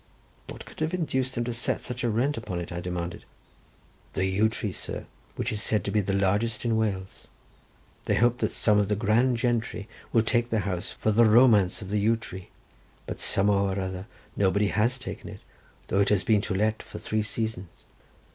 [0.49, 3.23] "What could have induced them to set such a rent upon it?" I demanded.
[4.13, 7.27] "The yew tree, sir, which is said to be the largest in Wales.
[8.05, 11.83] They hope that some of the grand gentry will take the house for the romance
[11.83, 12.49] of the yew tree,
[13.05, 15.41] but somehow or other nobody has taken it,
[15.89, 17.83] though it has been to let for three seasons."